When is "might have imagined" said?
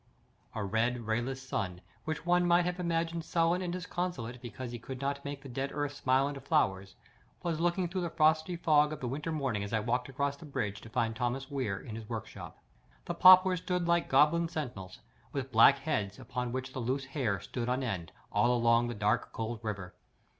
2.43-3.23